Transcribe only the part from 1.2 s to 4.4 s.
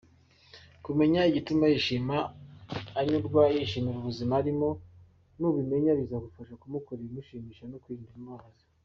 igituma yishima, anyurwa, yishimira ubuzima